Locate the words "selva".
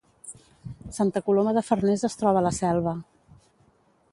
2.61-2.95